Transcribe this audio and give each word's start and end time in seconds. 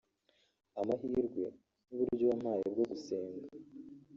amahirwe 0.79 1.43
n’uburyo 1.87 2.25
wampaye 2.29 2.65
bwo 2.73 2.83
gusenga 2.91 3.47